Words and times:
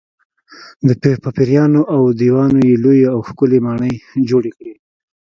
په 1.23 1.29
پېریانو 1.35 1.81
او 1.95 2.01
دیوانو 2.19 2.59
یې 2.69 2.75
لویې 2.83 3.07
او 3.13 3.19
ښکلې 3.27 3.59
ماڼۍ 3.65 3.95
جوړې 4.29 4.51
کړې. 4.57 4.73